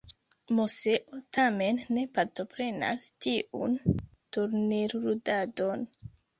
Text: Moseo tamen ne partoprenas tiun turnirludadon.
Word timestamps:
Moseo 0.59 1.19
tamen 1.37 1.81
ne 1.97 2.07
partoprenas 2.17 3.07
tiun 3.27 3.79
turnirludadon. 3.93 5.89